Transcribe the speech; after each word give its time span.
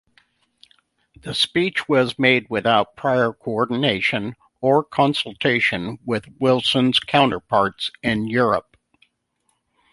The 1.21 1.35
speech 1.35 1.87
was 1.87 2.17
made 2.17 2.47
without 2.49 2.95
prior 2.95 3.31
coordination 3.33 4.33
or 4.59 4.83
consultation 4.83 5.99
with 6.03 6.25
Wilson's 6.39 6.99
counterparts 6.99 7.91
in 8.01 8.25
Europe. 8.27 8.75